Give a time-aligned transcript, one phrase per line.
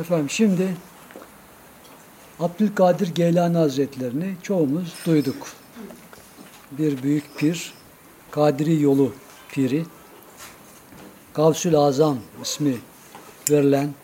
[0.00, 0.76] Efendim şimdi
[2.40, 5.48] Abdülkadir Geylani Hazretlerini çoğumuz duyduk.
[6.70, 7.74] Bir büyük pir,
[8.30, 9.12] Kadiri yolu
[9.48, 9.84] piri,
[11.34, 12.76] Gavsül Azam ismi
[13.50, 13.94] verilen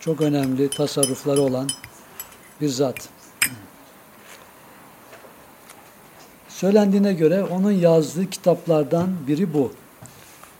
[0.00, 1.68] çok önemli tasarrufları olan
[2.60, 3.08] bir zat.
[6.48, 9.72] Söylendiğine göre onun yazdığı kitaplardan biri bu.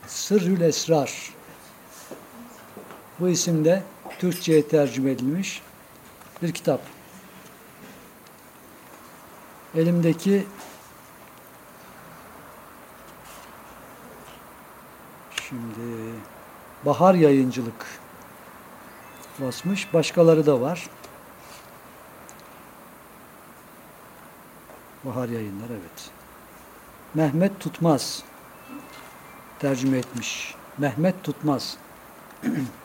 [0.07, 1.33] Sırrül Esrar.
[3.19, 3.83] Bu isimde
[4.23, 5.61] Türkçe'ye tercüme edilmiş
[6.41, 6.81] bir kitap.
[9.75, 10.47] Elimdeki
[15.47, 16.13] şimdi
[16.85, 17.85] Bahar Yayıncılık
[19.39, 19.93] basmış.
[19.93, 20.89] Başkaları da var.
[25.03, 26.11] Bahar Yayınlar evet.
[27.13, 28.23] Mehmet Tutmaz
[29.59, 30.55] tercüme etmiş.
[30.77, 31.77] Mehmet Tutmaz.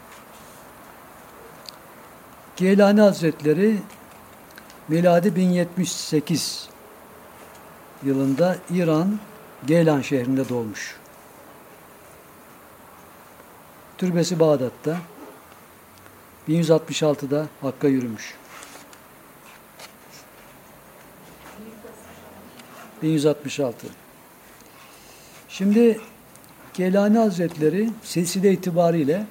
[2.58, 3.78] Geylani Hazretleri
[4.88, 6.68] miladi 1078
[8.04, 9.18] yılında İran
[9.66, 10.96] Geylan şehrinde doğmuş.
[13.98, 14.98] Türbesi Bağdat'ta
[16.48, 18.34] 1166'da Hakk'a yürümüş.
[23.02, 23.86] 1166.
[25.48, 26.00] Şimdi
[26.74, 29.26] Geylani Hazretleri silsile itibariyle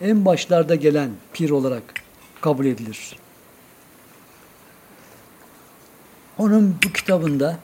[0.00, 1.97] en başlarda gelen pir olarak
[2.40, 3.16] kabul edilir.
[6.38, 7.58] Onun bu kitabında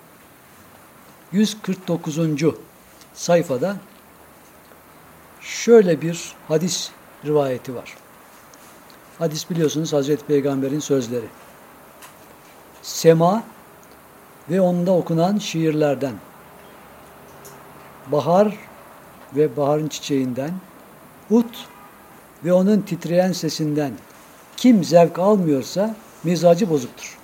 [1.32, 2.18] 149.
[3.14, 3.76] sayfada
[5.40, 6.90] şöyle bir hadis
[7.24, 7.96] rivayeti var.
[9.18, 11.26] Hadis biliyorsunuz Hazreti Peygamber'in sözleri.
[12.82, 13.44] Sema
[14.50, 16.14] ve onda okunan şiirlerden,
[18.12, 18.56] bahar
[19.36, 20.52] ve baharın çiçeğinden,
[21.30, 21.68] ut
[22.44, 23.92] ve onun titreyen sesinden
[24.56, 27.18] kim zevk almıyorsa mizacı bozuktur.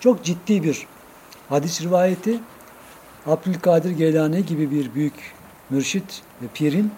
[0.00, 0.86] Çok ciddi bir
[1.48, 2.40] hadis rivayeti.
[3.26, 5.34] Abdülkadir Geylani gibi bir büyük
[5.70, 6.92] mürşit ve pirin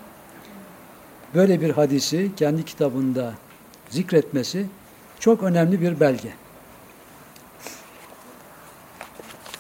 [1.35, 3.35] böyle bir hadisi kendi kitabında
[3.91, 4.67] zikretmesi
[5.21, 6.35] çok önemli bir belge.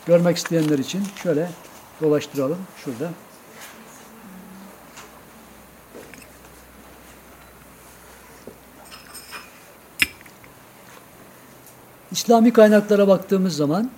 [0.07, 1.51] Görmek isteyenler için şöyle
[2.03, 3.11] dolaştıralım şurada.
[12.15, 13.91] İslami kaynaklara baktığımız zaman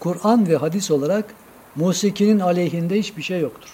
[0.00, 1.24] Kur'an ve hadis olarak
[1.76, 3.68] musikinin aleyhinde hiçbir şey yoktur.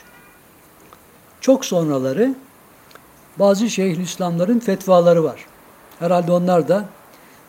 [1.41, 2.35] Çok sonraları
[3.39, 5.47] bazı şeyhülislamların fetvaları var.
[5.99, 6.85] Herhalde onlar da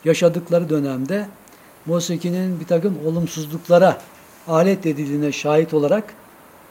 [0.05, 1.27] yaşadıkları dönemde
[1.85, 3.97] musikinin bir takım olumsuzluklara
[4.47, 6.13] alet edildiğine şahit olarak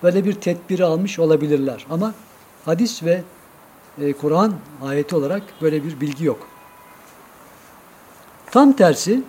[0.02, 1.86] böyle bir tedbiri almış olabilirler.
[1.90, 2.14] Ama
[2.64, 3.22] hadis ve
[4.00, 6.49] e, Kur'an ayeti olarak böyle bir bilgi yok.
[8.50, 9.22] Tam tersi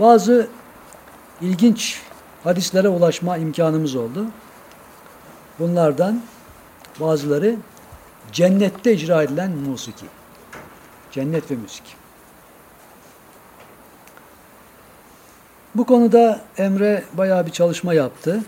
[0.00, 0.48] bazı
[1.40, 2.02] ilginç
[2.44, 4.26] hadislere ulaşma imkanımız oldu.
[5.58, 6.22] Bunlardan
[7.00, 7.56] bazıları
[8.32, 10.06] cennette icra edilen musiki.
[11.12, 11.96] Cennet ve müzik.
[15.74, 18.44] Bu konuda Emre bayağı bir çalışma yaptı.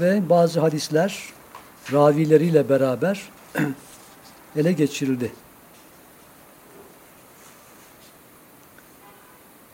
[0.00, 1.22] Ve bazı hadisler
[1.92, 3.28] ravileriyle beraber
[4.56, 5.43] ele geçirildi.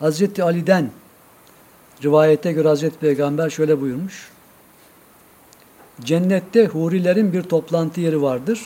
[0.00, 0.90] Hazreti Ali'den
[2.02, 4.30] rivayete göre Hazreti Peygamber şöyle buyurmuş.
[6.00, 8.60] Cennette hurilerin bir toplantı yeri vardır.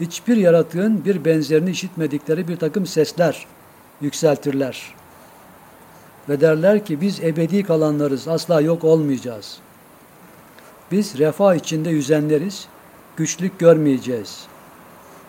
[0.00, 3.46] Hiçbir yaratığın bir benzerini işitmedikleri bir takım sesler
[4.00, 4.94] yükseltirler.
[6.28, 9.58] Ve derler ki biz ebedi kalanlarız, asla yok olmayacağız.
[10.92, 12.68] Biz refah içinde yüzenleriz,
[13.16, 14.46] güçlük görmeyeceğiz.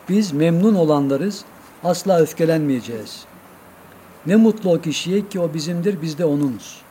[0.10, 1.46] Biz memnun olanlarız,
[1.84, 3.33] asla öfkelenmeyeceğiz.''
[4.26, 6.82] Ne mutlu o kişiye ki o bizimdir, biz de onunuz.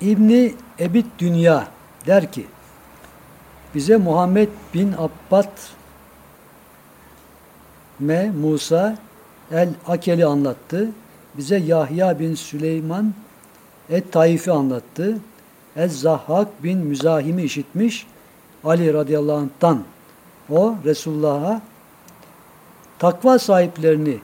[0.00, 1.68] İbni Ebit Dünya
[2.06, 2.46] der ki,
[3.74, 5.52] bize Muhammed bin Abbad
[8.00, 9.05] me Musa
[9.52, 10.88] el-Akeli anlattı.
[11.36, 13.14] Bize Yahya bin Süleyman
[13.90, 15.18] et-Taif'i anlattı.
[15.76, 18.06] Ez-Zahhak bin Müzahim'i işitmiş.
[18.64, 19.82] Ali radıyallahu anh'tan
[20.50, 21.62] o Resulullah'a
[22.98, 24.18] takva sahiplerini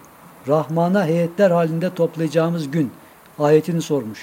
[0.49, 2.91] Rahman'a heyetler halinde toplayacağımız gün
[3.39, 4.21] ayetini sormuş.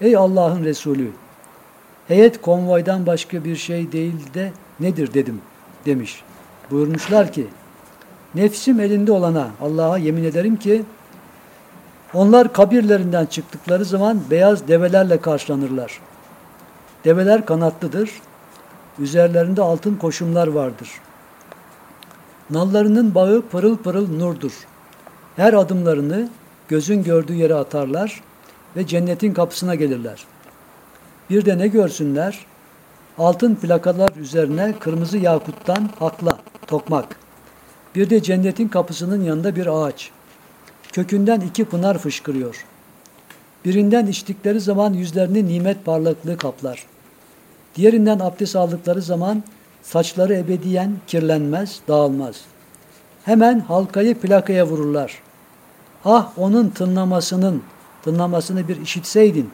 [0.00, 1.10] Ey Allah'ın Resulü
[2.08, 5.40] heyet konvoydan başka bir şey değil de nedir dedim
[5.86, 6.22] demiş.
[6.70, 7.46] Buyurmuşlar ki
[8.34, 10.84] nefsim elinde olana Allah'a yemin ederim ki
[12.14, 16.00] onlar kabirlerinden çıktıkları zaman beyaz develerle karşılanırlar.
[17.04, 18.10] Develer kanatlıdır.
[18.98, 20.88] Üzerlerinde altın koşumlar vardır.
[22.50, 24.52] Nallarının bağı pırıl pırıl nurdur.
[25.36, 26.28] Her adımlarını
[26.68, 28.22] gözün gördüğü yere atarlar
[28.76, 30.24] ve cennetin kapısına gelirler.
[31.30, 32.46] Bir de ne görsünler?
[33.18, 37.23] Altın plakalar üzerine kırmızı yakuttan hakla, tokmak.
[37.94, 40.10] Bir de cennetin kapısının yanında bir ağaç.
[40.92, 42.64] Kökünden iki pınar fışkırıyor.
[43.64, 46.86] Birinden içtikleri zaman yüzlerini nimet parlaklığı kaplar.
[47.76, 49.42] Diğerinden abdest aldıkları zaman
[49.82, 52.40] saçları ebediyen kirlenmez, dağılmaz.
[53.24, 55.22] Hemen halkayı plakaya vururlar.
[56.04, 57.62] Ah onun tınlamasının,
[58.02, 59.50] tınlamasını bir işitseydin.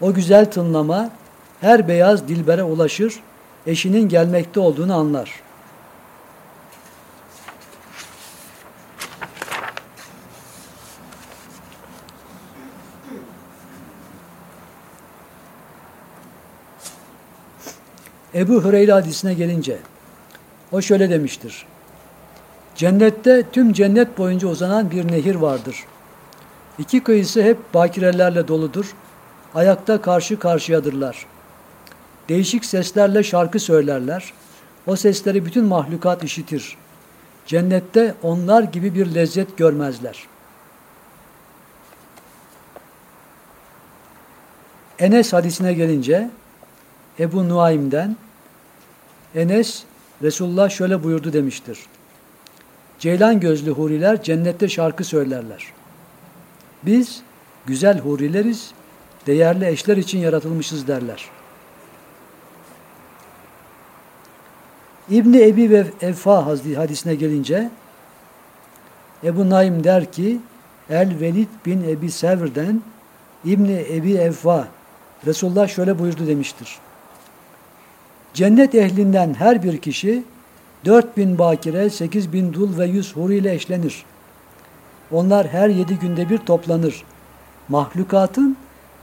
[0.00, 1.10] O güzel tınlama
[1.60, 3.20] her beyaz dilbere ulaşır,
[3.66, 5.45] eşinin gelmekte olduğunu anlar.
[18.36, 19.78] Ebu Hüreyre hadisine gelince
[20.72, 21.66] o şöyle demiştir.
[22.74, 25.84] Cennette tüm cennet boyunca uzanan bir nehir vardır.
[26.78, 28.94] İki kıyısı hep bakirelerle doludur.
[29.54, 31.26] Ayakta karşı karşıyadırlar.
[32.28, 34.32] Değişik seslerle şarkı söylerler.
[34.86, 36.76] O sesleri bütün mahlukat işitir.
[37.46, 40.26] Cennette onlar gibi bir lezzet görmezler.
[44.98, 46.30] Enes hadisine gelince
[47.18, 48.16] Ebu Nuaym'den
[49.36, 49.84] Enes
[50.22, 51.78] Resulullah şöyle buyurdu demiştir.
[52.98, 55.66] Ceylan gözlü huriler cennette şarkı söylerler.
[56.82, 57.22] Biz
[57.66, 58.70] güzel hurileriz,
[59.26, 61.24] değerli eşler için yaratılmışız derler.
[65.10, 67.70] İbni Ebi ve Efa hadisine gelince
[69.24, 70.38] Ebu Naim der ki
[70.90, 72.82] El Velid bin Ebi Sevr'den
[73.44, 74.68] İbni Ebi Efa
[75.26, 76.78] Resulullah şöyle buyurdu demiştir.
[78.36, 80.24] Cennet ehlinden her bir kişi
[80.84, 84.04] dört bin bakire, sekiz bin dul ve yüz huri ile eşlenir.
[85.10, 87.04] Onlar her yedi günde bir toplanır.
[87.68, 88.56] Mahlukatın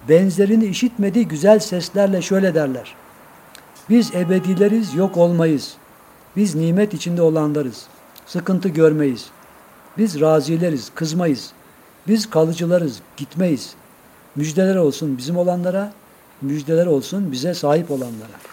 [0.10, 2.96] benzerini işitmediği güzel seslerle şöyle derler.
[3.90, 5.74] Biz ebedileriz, yok olmayız.
[6.36, 7.88] Biz nimet içinde olanlarız.
[8.26, 9.30] Sıkıntı görmeyiz.
[9.98, 11.52] Biz razileriz, kızmayız.
[12.08, 13.76] Biz kalıcılarız, gitmeyiz.
[14.36, 15.94] Müjdeler olsun bizim olanlara,
[16.42, 18.53] müjdeler olsun bize sahip olanlara.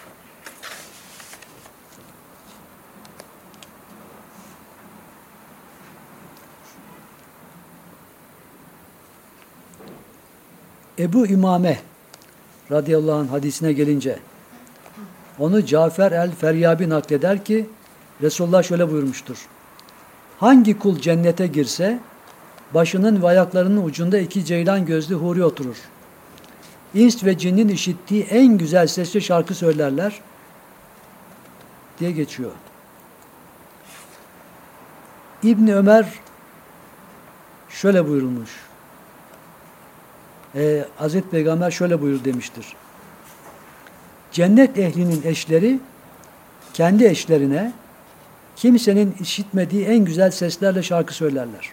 [11.01, 11.79] Ebu İmame
[12.71, 14.19] radıyallahu anh hadisine gelince
[15.39, 17.69] onu Cafer el-Feryabi nakleder ki
[18.21, 19.47] Resulullah şöyle buyurmuştur.
[20.39, 21.99] Hangi kul cennete girse
[22.73, 25.77] başının ve ayaklarının ucunda iki ceylan gözlü huri oturur.
[26.93, 30.21] İns ve cinnin işittiği en güzel sesli şarkı söylerler
[31.99, 32.51] diye geçiyor.
[35.43, 36.05] İbni Ömer
[37.69, 38.70] şöyle buyurulmuş
[40.55, 42.65] e, Hazreti Peygamber şöyle buyur demiştir.
[44.31, 45.79] Cennet ehlinin eşleri
[46.73, 47.73] kendi eşlerine
[48.55, 51.69] kimsenin işitmediği en güzel seslerle şarkı söylerler.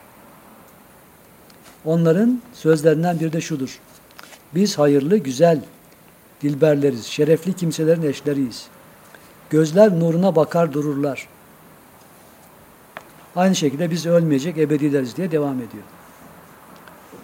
[1.85, 3.79] Onların sözlerinden bir de şudur.
[4.55, 5.61] Biz hayırlı, güzel
[6.43, 8.67] dilberleriz, şerefli kimselerin eşleriyiz.
[9.51, 11.29] Gözler nuruna bakar dururlar.
[13.37, 15.85] Aynı şekilde biz ölmeyecek ebedileriz diye devam ediyor.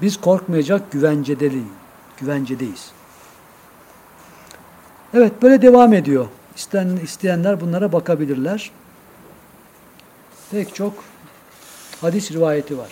[0.02, 1.66] Biz korkmayacak güvencedeliyiz.
[2.20, 2.92] Güvencedeyiz.
[5.14, 6.26] Evet böyle devam ediyor.
[6.56, 8.70] İsteyen, isteyenler bunlara bakabilirler.
[10.50, 11.04] Pek çok
[12.00, 12.88] hadis rivayeti var.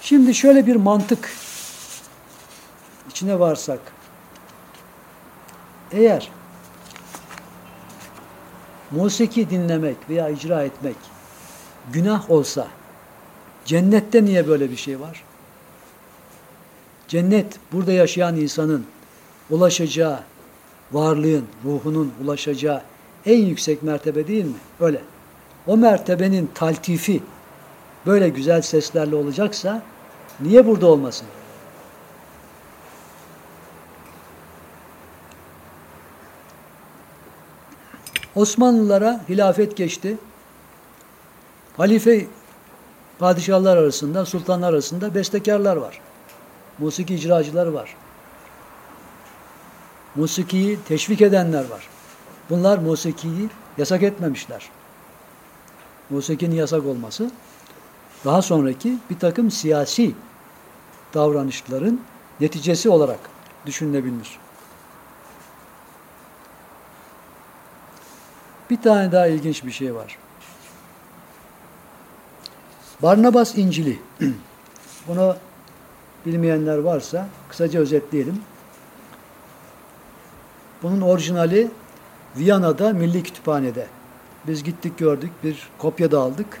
[0.00, 1.32] Şimdi şöyle bir mantık
[3.10, 3.80] içine varsak.
[5.92, 6.30] Eğer
[8.90, 10.96] musiki dinlemek veya icra etmek
[11.92, 12.66] günah olsa
[13.66, 15.24] Cennette niye böyle bir şey var?
[17.08, 18.86] Cennet burada yaşayan insanın
[19.50, 20.20] ulaşacağı,
[20.92, 22.82] varlığın, ruhunun ulaşacağı
[23.26, 24.56] en yüksek mertebe değil mi?
[24.80, 25.02] Öyle.
[25.66, 27.22] O mertebenin taltifi
[28.06, 29.82] böyle güzel seslerle olacaksa
[30.40, 31.26] niye burada olmasın?
[38.34, 40.18] Osmanlılara hilafet geçti.
[41.76, 42.26] Halife
[43.18, 46.00] padişahlar arasında, sultanlar arasında bestekarlar var.
[46.78, 47.96] musiki icracıları var.
[50.14, 51.88] Musikiyi teşvik edenler var.
[52.50, 54.68] Bunlar musikiyi yasak etmemişler.
[56.10, 57.30] Musikinin yasak olması
[58.24, 60.14] daha sonraki bir takım siyasi
[61.14, 62.00] davranışların
[62.40, 63.18] neticesi olarak
[63.66, 64.38] düşünülebilir.
[68.70, 70.18] Bir tane daha ilginç bir şey var.
[73.02, 73.98] Barnabas İncil'i.
[75.08, 75.36] Bunu
[76.26, 78.40] bilmeyenler varsa kısaca özetleyelim.
[80.82, 81.70] Bunun orijinali
[82.36, 83.86] Viyana'da Milli Kütüphane'de.
[84.46, 86.60] Biz gittik gördük, bir kopya da aldık.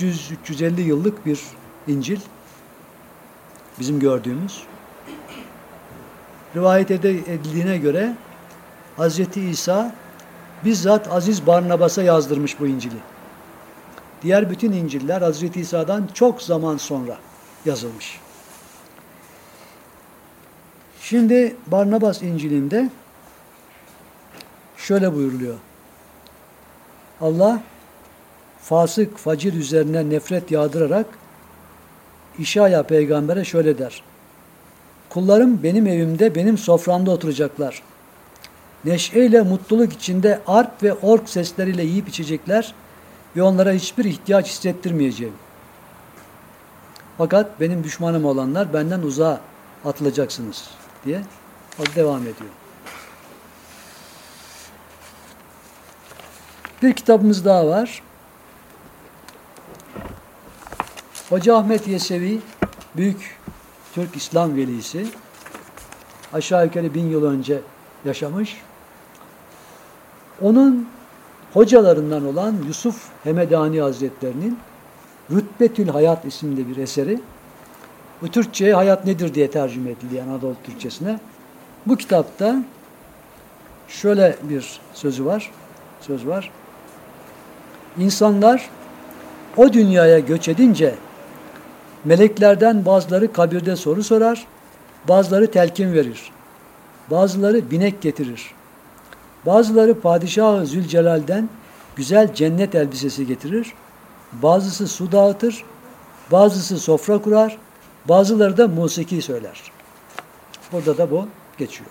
[0.00, 1.40] 300-350 yıllık bir
[1.86, 2.20] İncil.
[3.80, 4.62] Bizim gördüğümüz.
[6.56, 8.16] Rivayet edildiğine göre
[8.98, 9.36] Hz.
[9.36, 9.94] İsa
[10.64, 13.15] bizzat Aziz Barnabas'a yazdırmış bu İncil'i.
[14.22, 15.56] Diğer bütün İncil'ler Hz.
[15.56, 17.18] İsa'dan çok zaman sonra
[17.64, 18.20] yazılmış.
[21.00, 22.90] Şimdi Barnabas İncil'inde
[24.76, 25.54] şöyle buyuruluyor.
[27.20, 27.62] Allah
[28.60, 31.06] fasık facir üzerine nefret yağdırarak
[32.38, 34.02] İşaya peygambere şöyle der.
[35.08, 37.82] Kullarım benim evimde benim soframda oturacaklar.
[38.84, 42.74] Neşeyle mutluluk içinde arp ve ork sesleriyle yiyip içecekler
[43.36, 45.34] ve onlara hiçbir ihtiyaç hissettirmeyeceğim.
[47.18, 49.40] Fakat benim düşmanım olanlar benden uzağa
[49.84, 50.70] atılacaksınız
[51.04, 51.22] diye
[51.96, 52.50] devam ediyor.
[56.82, 58.02] Bir kitabımız daha var.
[61.28, 62.40] Hoca Ahmet Yesevi,
[62.96, 63.38] büyük
[63.94, 65.06] Türk İslam velisi,
[66.32, 67.60] aşağı yukarı bin yıl önce
[68.04, 68.56] yaşamış.
[70.42, 70.88] Onun
[71.56, 74.58] hocalarından olan Yusuf Hemedani Hazretlerinin
[75.30, 77.20] Rütbetül Hayat isimli bir eseri.
[78.22, 81.20] Bu Türkçe'ye hayat nedir diye tercüme edildi Anadolu Türkçesine.
[81.86, 82.64] Bu kitapta
[83.88, 85.50] şöyle bir sözü var.
[86.00, 86.50] Söz var.
[87.98, 88.70] İnsanlar
[89.56, 90.94] o dünyaya göç edince
[92.04, 94.46] meleklerden bazıları kabirde soru sorar,
[95.08, 96.32] bazıları telkin verir,
[97.10, 98.55] bazıları binek getirir,
[99.46, 101.48] bazıları Padişah-ı Zülcelal'den
[101.96, 103.74] güzel cennet elbisesi getirir,
[104.32, 105.64] bazısı su dağıtır,
[106.32, 107.58] bazısı sofra kurar,
[108.08, 109.62] bazıları da musiki söyler.
[110.72, 111.90] Burada da bu geçiyor.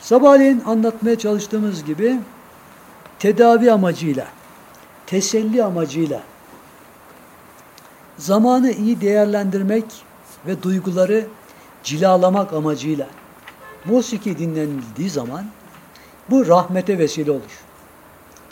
[0.00, 2.20] Sabahleyin anlatmaya çalıştığımız gibi
[3.18, 4.26] tedavi amacıyla,
[5.06, 6.22] teselli amacıyla,
[8.18, 9.84] zamanı iyi değerlendirmek
[10.46, 11.26] ve duyguları
[11.82, 13.06] cilalamak amacıyla
[13.84, 15.44] musiki dinlenildiği zaman
[16.30, 17.60] bu rahmete vesile olur.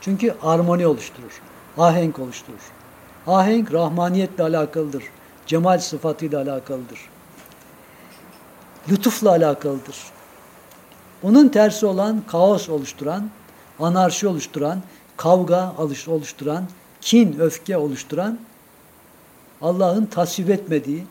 [0.00, 1.40] Çünkü armoni oluşturur,
[1.78, 2.72] ahenk oluşturur.
[3.26, 5.04] Ahenk rahmaniyetle alakalıdır,
[5.46, 6.98] cemal sıfatıyla alakalıdır,
[8.90, 9.96] lütufla alakalıdır.
[11.22, 13.30] Onun tersi olan kaos oluşturan,
[13.80, 14.82] anarşi oluşturan,
[15.16, 15.72] kavga
[16.08, 16.64] oluşturan,
[17.00, 18.38] kin, öfke oluşturan
[19.62, 21.06] Allah'ın tasvip etmediği,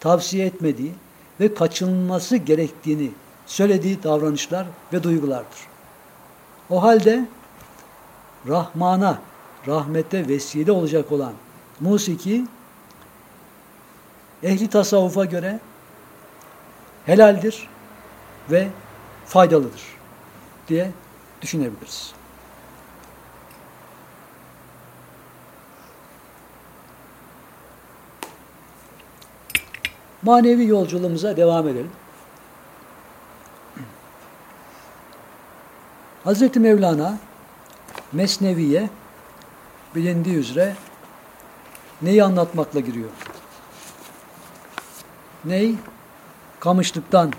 [0.00, 0.92] tavsiye etmediği
[1.40, 3.10] ve kaçınılması gerektiğini
[3.52, 5.58] söylediği davranışlar ve duygulardır.
[6.70, 7.28] O halde
[8.48, 9.18] Rahman'a,
[9.66, 11.32] rahmete vesile olacak olan
[11.80, 12.46] musiki
[14.42, 15.60] ehli tasavvufa göre
[17.06, 17.68] helaldir
[18.50, 18.68] ve
[19.26, 19.82] faydalıdır
[20.68, 20.90] diye
[21.42, 22.12] düşünebiliriz.
[30.22, 31.90] Manevi yolculuğumuza devam edelim.
[36.24, 37.18] Hazreti Mevlana
[38.12, 38.90] Mesnevi'ye
[39.94, 40.76] bilindiği üzere
[42.02, 43.10] neyi anlatmakla giriyor?
[45.44, 45.74] Ney?
[46.60, 47.32] Kamışlıktan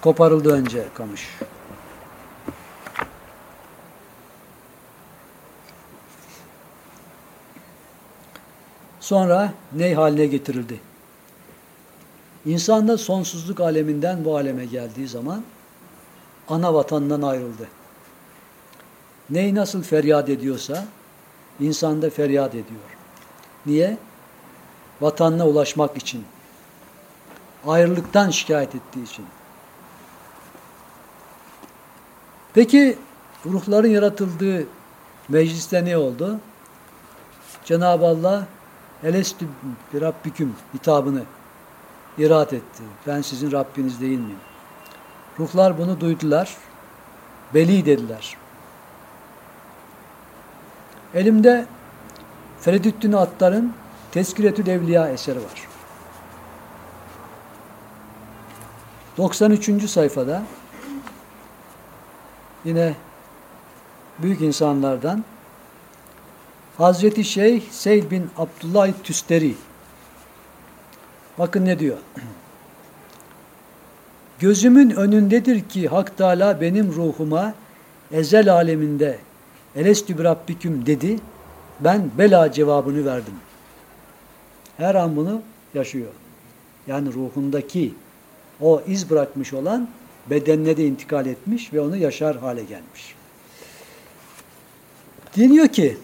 [0.00, 1.28] koparıldı önce kamış.
[9.00, 10.80] Sonra ney haline getirildi?
[12.46, 15.44] İnsan da sonsuzluk aleminden bu aleme geldiği zaman
[16.48, 17.77] ana vatanından ayrıldı.
[19.30, 20.84] Ney nasıl feryat ediyorsa
[21.60, 22.96] insan da feryat ediyor.
[23.66, 23.98] Niye?
[25.00, 26.24] Vatanına ulaşmak için.
[27.66, 29.24] Ayrılıktan şikayet ettiği için.
[32.54, 32.98] Peki
[33.46, 34.66] ruhların yaratıldığı
[35.28, 36.40] mecliste ne oldu?
[37.64, 38.46] Cenab-ı Allah
[39.04, 39.46] Elestü
[39.92, 41.22] bir Rabbiküm hitabını
[42.18, 42.82] irat etti.
[43.06, 44.38] Ben sizin Rabbiniz değil miyim?
[45.38, 46.56] Ruhlar bunu duydular.
[47.54, 48.36] Beli dediler.
[51.14, 51.66] Elimde
[52.60, 53.72] Feridüddin Attar'ın
[54.12, 55.68] Tezkiretül Evliya eseri var.
[59.16, 59.90] 93.
[59.90, 60.42] sayfada
[62.64, 62.94] yine
[64.18, 65.24] büyük insanlardan
[66.78, 69.54] Hazreti Şeyh Seyd bin Abdullah Tüsteri
[71.38, 71.98] bakın ne diyor
[74.38, 77.54] Gözümün önündedir ki Hak Teala benim ruhuma
[78.12, 79.18] ezel aleminde
[79.78, 81.18] elestü rabbiküm dedi.
[81.80, 83.34] Ben bela cevabını verdim.
[84.76, 85.42] Her an bunu
[85.74, 86.12] yaşıyor.
[86.86, 87.94] Yani ruhundaki
[88.60, 89.88] o iz bırakmış olan
[90.30, 93.14] bedenine de intikal etmiş ve onu yaşar hale gelmiş.
[95.36, 95.98] Deniyor ki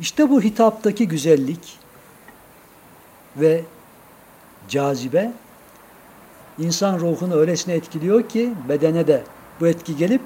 [0.00, 1.78] işte bu hitaptaki güzellik
[3.36, 3.64] ve
[4.68, 5.32] cazibe
[6.58, 9.22] insan ruhunu öylesine etkiliyor ki bedene de
[9.60, 10.22] bu etki gelip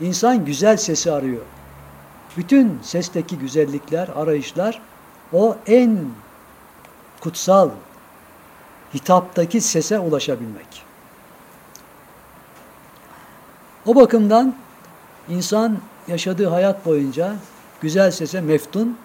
[0.00, 1.42] insan güzel sesi arıyor.
[2.36, 4.82] Bütün sesteki güzellikler, arayışlar
[5.32, 5.98] o en
[7.20, 7.70] kutsal
[8.94, 10.82] hitaptaki sese ulaşabilmek.
[13.86, 14.54] O bakımdan
[15.28, 17.36] insan yaşadığı hayat boyunca
[17.80, 18.98] güzel sese meftun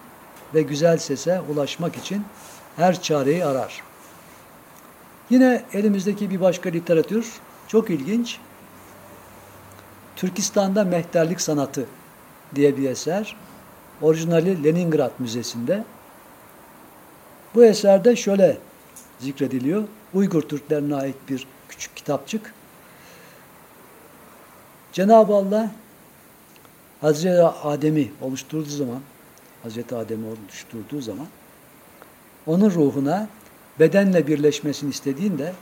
[0.54, 2.24] ve güzel sese ulaşmak için
[2.76, 3.82] her çareyi arar.
[5.30, 7.32] Yine elimizdeki bir başka literatür
[7.68, 8.38] çok ilginç.
[10.16, 11.86] Türkistan'da Mehterlik Sanatı
[12.54, 13.36] diye bir eser.
[14.02, 15.84] Orijinali Leningrad Müzesi'nde.
[17.54, 18.58] Bu eserde şöyle
[19.20, 19.84] zikrediliyor.
[20.14, 22.54] Uygur Türklerine ait bir küçük kitapçık.
[24.92, 25.70] Cenab-ı Allah
[27.00, 29.00] Hazreti Adem'i oluşturduğu zaman
[29.62, 31.26] Hazreti Adem'i oluşturduğu zaman
[32.46, 33.28] onun ruhuna
[33.78, 35.52] bedenle birleşmesini istediğinde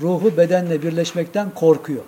[0.00, 2.02] ruhu bedenle birleşmekten korkuyor.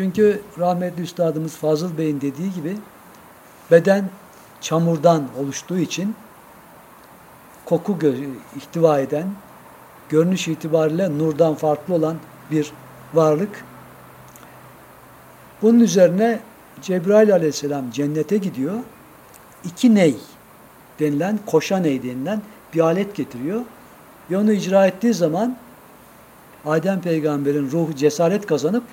[0.00, 2.76] Çünkü rahmetli üstadımız Fazıl Bey'in dediği gibi
[3.70, 4.10] beden
[4.60, 6.14] çamurdan oluştuğu için
[7.64, 7.98] koku
[8.56, 9.26] ihtiva eden,
[10.08, 12.16] görünüş itibariyle nurdan farklı olan
[12.50, 12.72] bir
[13.14, 13.64] varlık.
[15.62, 16.40] Bunun üzerine
[16.82, 18.74] Cebrail aleyhisselam cennete gidiyor.
[19.64, 20.16] İki ney
[21.00, 22.42] denilen, koşa ney denilen
[22.74, 23.60] bir alet getiriyor.
[24.30, 25.56] Ve onu icra ettiği zaman
[26.66, 28.84] Adem peygamberin ruhu cesaret kazanıp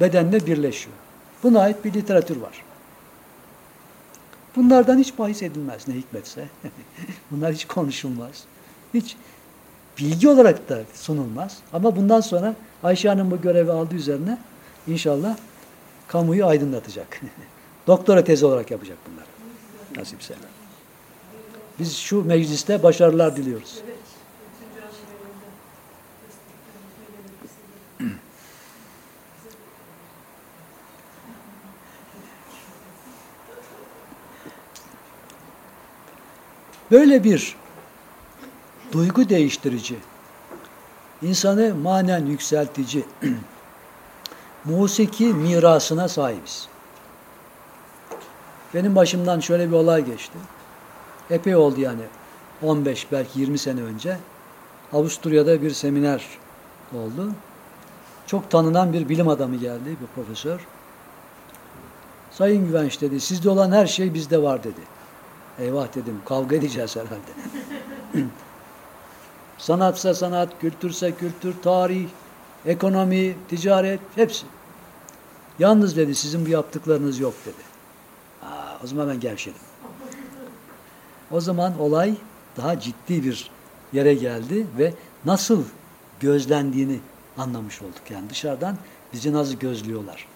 [0.00, 0.96] bedenle birleşiyor.
[1.42, 2.62] Buna ait bir literatür var.
[4.56, 6.48] Bunlardan hiç bahis edilmez ne hikmetse.
[7.30, 8.44] Bunlar hiç konuşulmaz.
[8.94, 9.16] Hiç
[9.98, 11.58] bilgi olarak da sunulmaz.
[11.72, 14.38] Ama bundan sonra Ayşe Hanım bu görevi aldığı üzerine
[14.86, 15.36] inşallah
[16.08, 17.20] kamuyu aydınlatacak.
[17.86, 19.26] Doktora tezi olarak yapacak bunlar.
[19.96, 20.34] Nasipse.
[21.78, 23.78] Biz şu mecliste başarılar diliyoruz.
[36.90, 37.56] Böyle bir
[38.92, 39.96] duygu değiştirici,
[41.22, 43.04] insanı manen yükseltici
[44.64, 46.68] musiki mirasına sahibiz.
[48.74, 50.38] Benim başımdan şöyle bir olay geçti.
[51.30, 52.02] Epey oldu yani.
[52.62, 54.18] 15 belki 20 sene önce
[54.92, 56.24] Avusturya'da bir seminer
[56.94, 57.32] oldu.
[58.26, 60.66] Çok tanınan bir bilim adamı geldi, bir profesör.
[62.30, 64.97] Sayın Güvenç dedi, sizde olan her şey bizde var dedi.
[65.58, 67.32] Eyvah dedim, kavga edeceğiz herhalde.
[69.58, 72.08] Sanatsa sanat, kültürse kültür, tarih,
[72.66, 74.46] ekonomi, ticaret, hepsi.
[75.58, 77.62] Yalnız dedi, sizin bu yaptıklarınız yok dedi.
[78.42, 79.60] Aa, o zaman ben gevşedim.
[81.30, 82.14] O zaman olay
[82.56, 83.50] daha ciddi bir
[83.92, 84.94] yere geldi ve
[85.24, 85.64] nasıl
[86.20, 87.00] gözlendiğini
[87.38, 88.10] anlamış olduk.
[88.10, 88.76] Yani dışarıdan
[89.12, 90.27] bizi nasıl gözlüyorlar.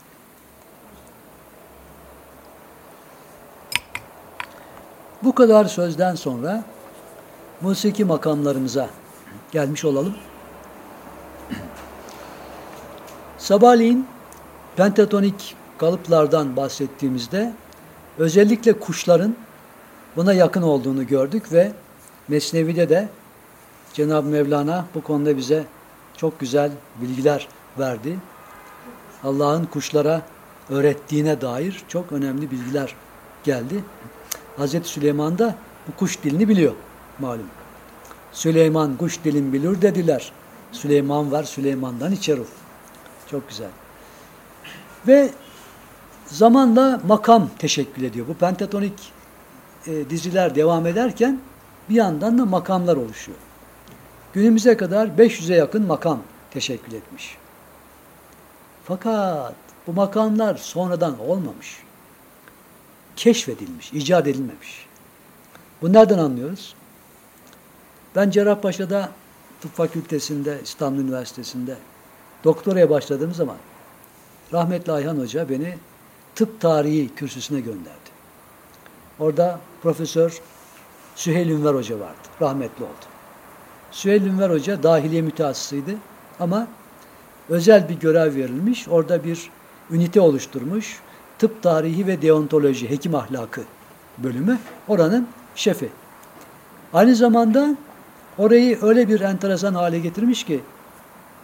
[5.25, 6.65] Bu kadar sözden sonra
[7.61, 8.89] musiki makamlarımıza
[9.53, 10.15] gelmiş olalım.
[13.39, 14.07] Sabahleyin
[14.77, 17.53] pentatonik kalıplardan bahsettiğimizde
[18.19, 19.37] özellikle kuşların
[20.17, 21.73] buna yakın olduğunu gördük ve
[22.29, 23.09] Mesnevi'de de
[23.95, 25.65] Cenab-ı Mevlana bu konuda bize
[26.17, 28.19] çok güzel bilgiler verdi.
[29.25, 30.23] Allah'ın kuşlara
[30.71, 32.95] öğrettiğine dair çok önemli bilgiler
[33.45, 33.85] geldi.
[34.57, 35.55] Hazreti Süleyman da
[35.89, 36.73] bu kuş dilini biliyor
[37.19, 37.47] malum.
[38.33, 40.33] Süleyman kuş dilin bilir dediler.
[40.73, 42.39] Süleyman var Süleyman'dan içer.
[43.31, 43.71] Çok güzel.
[45.07, 45.31] Ve
[46.27, 48.27] zamanla makam teşekkül ediyor.
[48.29, 49.13] Bu pentatonik
[49.87, 51.41] e, diziler devam ederken
[51.89, 53.39] bir yandan da makamlar oluşuyor.
[54.33, 56.19] Günümüze kadar 500'e yakın makam
[56.51, 57.37] teşekkül etmiş.
[58.85, 59.55] Fakat
[59.87, 61.83] bu makamlar sonradan olmamış.
[63.17, 64.87] Keşfedilmiş, icat edilmemiş.
[65.83, 66.75] Bu nereden anlıyoruz?
[68.17, 69.11] Ben Cerrahpaşa'da
[69.61, 71.77] tıp fakültesinde, İstanbul Üniversitesi'nde
[72.45, 73.57] doktoraya başladığım zaman
[74.53, 75.79] rahmetli Ayhan Hoca beni
[76.35, 78.13] tıp tarihi kürsüsüne gönderdi.
[79.19, 80.41] Orada Profesör
[81.17, 82.19] Süheyl Ünver Hoca vardı.
[82.41, 82.93] Rahmetli oldu.
[83.91, 85.95] Süheyl Ünver Hoca dahiliye mütehassısıydı
[86.41, 86.69] ama
[87.49, 88.89] özel bir görev verilmiş.
[88.89, 89.51] Orada bir
[89.91, 91.01] ünite oluşturmuş.
[91.43, 93.63] Tıp tarihi ve deontoloji, hekim ahlakı
[94.19, 95.89] bölümü oranın şefi.
[96.93, 97.77] Aynı zamanda
[98.39, 100.61] orayı öyle bir enteresan hale getirmiş ki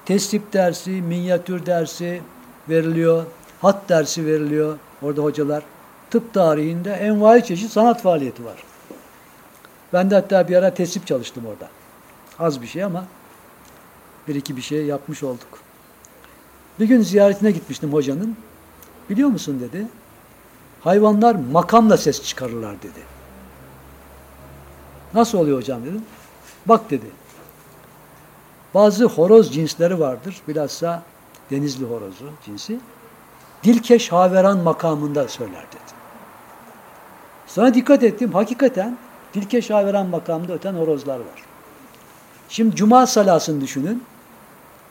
[0.04, 2.22] tesip dersi, minyatür dersi
[2.68, 3.24] veriliyor,
[3.60, 5.62] hat dersi veriliyor orada hocalar.
[6.10, 8.64] Tıp tarihinde envai çeşit sanat faaliyeti var.
[9.92, 11.68] Ben de hatta bir ara tesip çalıştım orada.
[12.38, 13.04] Az bir şey ama
[14.28, 15.58] bir iki bir şey yapmış olduk.
[16.80, 18.36] Bir gün ziyaretine gitmiştim hocanın.
[19.10, 19.86] Biliyor musun dedi.
[20.80, 23.00] Hayvanlar makamla ses çıkarırlar dedi.
[25.14, 26.02] Nasıl oluyor hocam dedim.
[26.66, 27.06] Bak dedi.
[28.74, 30.36] Bazı horoz cinsleri vardır.
[30.48, 31.02] Bilhassa
[31.50, 32.80] denizli horozu cinsi.
[33.64, 35.98] Dilkeş haveran makamında söyler dedi.
[37.46, 38.32] Sonra dikkat ettim.
[38.32, 38.98] Hakikaten
[39.34, 41.44] dilkeş haveran makamında öten horozlar var.
[42.48, 44.04] Şimdi cuma salasını düşünün.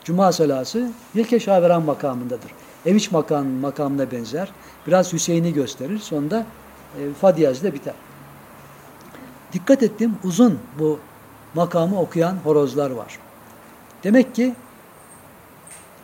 [0.04, 2.50] Cuma salası dilkeş haveran makamındadır.
[2.86, 4.52] Eviç makam, makamına benzer.
[4.86, 5.98] Biraz Hüseyin'i gösterir.
[5.98, 6.46] Sonunda
[7.00, 7.94] e, Fadiyaz'da biter.
[9.52, 10.98] Dikkat ettim uzun bu
[11.54, 13.18] makamı okuyan horozlar var.
[14.04, 14.54] Demek ki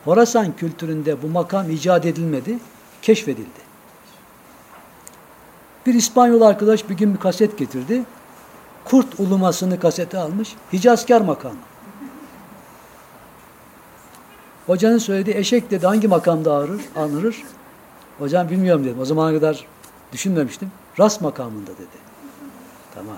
[0.04, 2.58] Horasan kültüründe bu makam icat edilmedi,
[3.02, 3.64] keşfedildi.
[5.86, 8.02] Bir İspanyol arkadaş bir gün bir kaset getirdi.
[8.84, 10.54] Kurt ulumasını kasete almış.
[10.72, 11.58] Hicazkar makamı.
[14.66, 17.42] Hocanın söylediği eşek dedi hangi makamda ağrır, anırır?
[18.18, 19.00] Hocam bilmiyorum dedim.
[19.00, 19.66] O zamana kadar
[20.12, 20.72] düşünmemiştim.
[21.00, 21.98] Ras makamında dedi.
[22.94, 23.16] Tamam.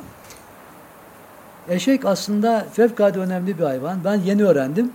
[1.69, 4.05] Eşek aslında fevkalade önemli bir hayvan.
[4.05, 4.93] Ben yeni öğrendim.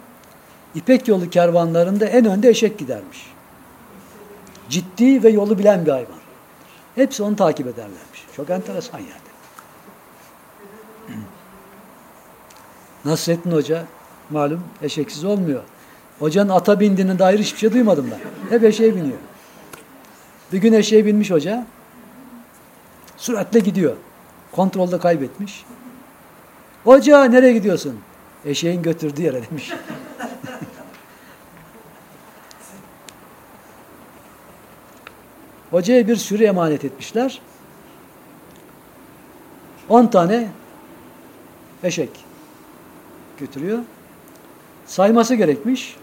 [0.75, 3.31] İpek yolu kervanlarında en önde eşek gidermiş.
[4.69, 6.21] Ciddi ve yolu bilen bir hayvan.
[6.95, 8.25] Hepsi onu takip ederlermiş.
[8.35, 9.31] Çok enteresan yani.
[13.05, 13.85] Nasrettin Hoca
[14.29, 15.63] malum eşeksiz olmuyor.
[16.21, 18.19] Hocanın ata bindiğine dair hiçbir şey duymadım ben.
[18.55, 19.17] Hep eşeğe biniyor.
[20.53, 21.65] Bir gün eşeğe binmiş hoca.
[23.17, 23.95] Süratle gidiyor.
[24.51, 25.65] Kontrolde kaybetmiş.
[26.83, 27.99] Hoca nereye gidiyorsun?
[28.45, 29.71] Eşeğin götürdüğü yere demiş.
[35.71, 37.41] Hocaya bir sürü emanet etmişler.
[39.89, 40.49] 10 tane
[41.83, 42.09] eşek
[43.39, 43.79] götürüyor.
[44.85, 45.97] Sayması gerekmiş.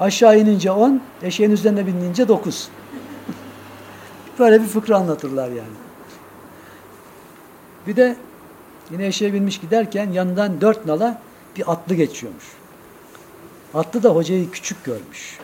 [0.00, 2.68] Aşağı inince 10, eşeğin üzerine binince 9.
[4.38, 5.76] Böyle bir fıkra anlatırlar yani.
[7.86, 8.16] Bir de
[8.90, 11.22] yine eşeğe binmiş giderken yanından dört nala
[11.56, 12.44] bir atlı geçiyormuş.
[13.74, 15.38] Atlı da hocayı küçük görmüş.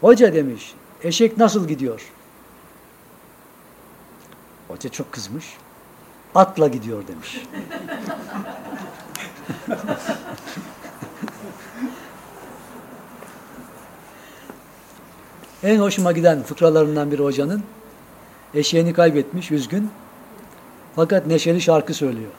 [0.00, 2.12] Hoca demiş, eşek nasıl gidiyor?
[4.68, 5.56] Hoca çok kızmış.
[6.34, 7.42] Atla gidiyor demiş.
[15.62, 17.62] en hoşuma giden fıkralarından biri hocanın
[18.54, 19.90] eşeğini kaybetmiş, üzgün.
[20.96, 22.30] Fakat neşeli şarkı söylüyor.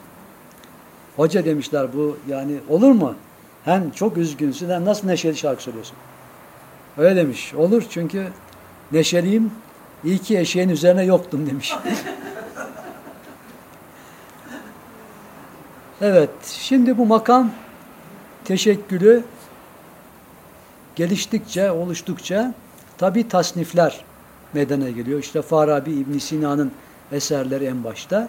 [1.16, 3.14] Hoca demişler bu yani olur mu?
[3.64, 5.96] Hem çok üzgünsün hem nasıl neşeli şarkı söylüyorsun?
[6.98, 7.54] Öyle demiş.
[7.54, 8.28] Olur çünkü
[8.92, 9.50] neşeliyim.
[10.04, 11.74] İyi ki eşeğin üzerine yoktum demiş.
[16.00, 16.30] evet.
[16.46, 17.50] Şimdi bu makam
[18.44, 19.22] teşekkülü
[20.96, 22.54] geliştikçe, oluştukça
[23.02, 24.04] tabi tasnifler
[24.52, 25.20] meydana geliyor.
[25.20, 26.72] İşte Farabi İbn Sina'nın
[27.12, 28.28] eserleri en başta.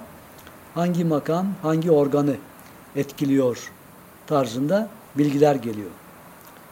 [0.73, 2.35] Hangi makam, hangi organı
[2.95, 3.71] etkiliyor
[4.27, 5.89] tarzında bilgiler geliyor.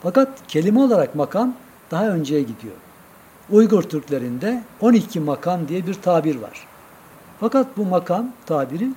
[0.03, 1.53] Fakat kelime olarak makam
[1.91, 2.75] daha önceye gidiyor.
[3.49, 6.67] Uygur Türklerinde 12 makam diye bir tabir var.
[7.39, 8.89] Fakat bu makam tabiri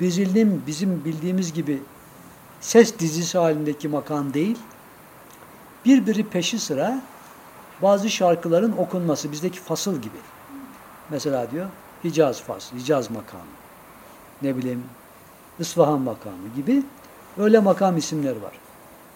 [0.00, 1.82] bizim, bizim bildiğimiz gibi
[2.60, 4.58] ses dizisi halindeki makam değil,
[5.84, 7.02] birbiri peşi sıra
[7.82, 10.18] bazı şarkıların okunması, bizdeki fasıl gibi.
[11.10, 11.66] Mesela diyor
[12.04, 13.42] Hicaz faslı, Hicaz makamı,
[14.42, 14.84] ne bileyim
[15.58, 16.82] İsfahan makamı gibi
[17.38, 18.52] öyle makam isimleri var.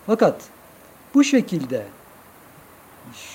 [0.07, 0.43] Fakat
[1.15, 1.87] bu şekilde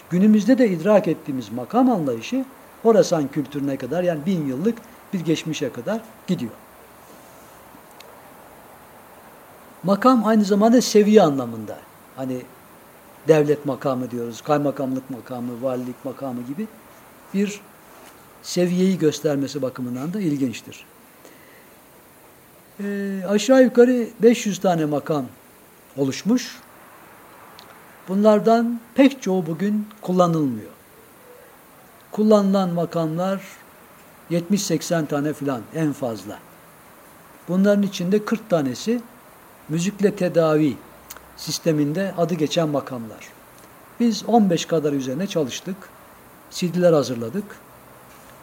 [0.10, 2.46] günümüzde de idrak ettiğimiz makam anlayışı
[2.84, 4.78] Horasan kültürüne kadar yani bin yıllık
[5.13, 6.52] bir geçmişe kadar gidiyor.
[9.84, 11.78] Makam aynı zamanda seviye anlamında.
[12.15, 12.42] Hani
[13.27, 16.67] devlet makamı diyoruz, kaymakamlık makamı, valilik makamı gibi
[17.34, 17.62] bir
[18.43, 20.86] seviyeyi göstermesi bakımından da ilginçtir.
[22.84, 25.25] Ee, aşağı yukarı 500 tane makam
[25.97, 26.58] oluşmuş.
[28.08, 30.71] Bunlardan pek çoğu bugün kullanılmıyor.
[32.12, 33.41] Kullanılan makamlar
[34.32, 36.39] 70-80 tane filan en fazla.
[37.47, 39.01] Bunların içinde 40 tanesi
[39.69, 40.77] müzikle tedavi
[41.39, 43.30] sisteminde adı geçen makamlar.
[43.99, 45.75] Biz 15 kadar üzerine çalıştık.
[46.52, 47.43] CD'ler hazırladık.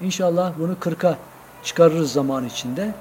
[0.00, 1.18] İnşallah bunu 40'a
[1.64, 2.94] çıkarırız zaman içinde.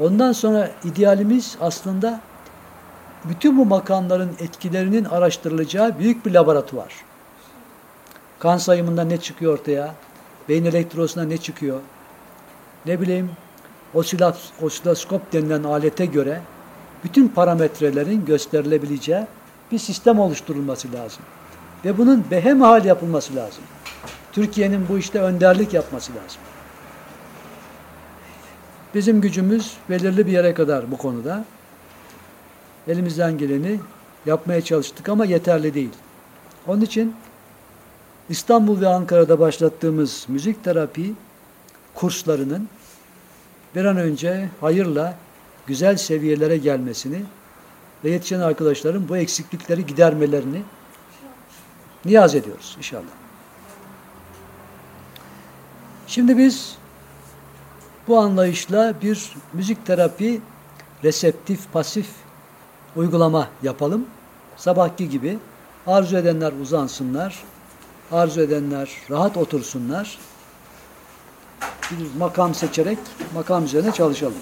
[0.00, 2.20] Ondan sonra idealimiz aslında
[3.24, 6.94] bütün bu makamların etkilerinin araştırılacağı büyük bir laboratuvar.
[8.38, 9.94] Kan sayımında ne çıkıyor ortaya?
[10.48, 11.80] Beyin elektrosunda ne çıkıyor?
[12.86, 13.30] Ne bileyim
[14.62, 16.40] osiloskop denilen alete göre
[17.06, 19.26] bütün parametrelerin gösterilebileceği
[19.72, 21.22] bir sistem oluşturulması lazım.
[21.84, 23.64] Ve bunun behemhal yapılması lazım.
[24.32, 26.40] Türkiye'nin bu işte önderlik yapması lazım.
[28.94, 31.44] Bizim gücümüz belirli bir yere kadar bu konuda.
[32.88, 33.80] Elimizden geleni
[34.26, 35.92] yapmaya çalıştık ama yeterli değil.
[36.66, 37.14] Onun için
[38.28, 41.14] İstanbul ve Ankara'da başlattığımız müzik terapi
[41.94, 42.68] kurslarının
[43.74, 45.14] bir an önce hayırla
[45.66, 47.22] güzel seviyelere gelmesini
[48.04, 50.62] ve yetişen arkadaşların bu eksiklikleri gidermelerini
[52.04, 53.26] niyaz ediyoruz inşallah.
[56.06, 56.76] Şimdi biz
[58.08, 60.40] bu anlayışla bir müzik terapi
[61.04, 62.06] reseptif, pasif
[62.96, 64.06] uygulama yapalım.
[64.56, 65.38] Sabahki gibi
[65.86, 67.44] arzu edenler uzansınlar,
[68.12, 70.18] arzu edenler rahat otursunlar.
[71.90, 72.98] Bir makam seçerek
[73.34, 74.34] makam üzerine çalışalım.